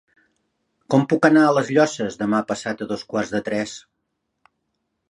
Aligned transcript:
Com 0.93 1.05
puc 1.11 1.27
anar 1.29 1.43
a 1.49 1.53
les 1.57 1.69
Llosses 1.75 2.17
demà 2.23 2.41
passat 2.53 2.83
a 2.87 2.89
dos 2.95 3.05
quarts 3.13 3.37
de 3.39 3.45
tres? 3.53 3.77